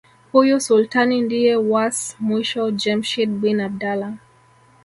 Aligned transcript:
Huyu 0.31 0.59
Sultani 0.61 1.21
ndiye 1.21 1.55
was 1.55 2.15
mwisho 2.19 2.71
Jemshid 2.71 3.29
bin 3.29 3.59
abdalla 3.61 4.13